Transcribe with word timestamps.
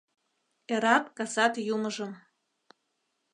Эрат-касат 0.73 1.53
юмыжым 1.73 2.11